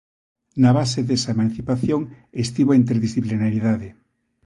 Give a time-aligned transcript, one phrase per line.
[0.61, 2.01] Na base desa emancipación
[2.43, 3.87] estivo a interdisiciplinariedade.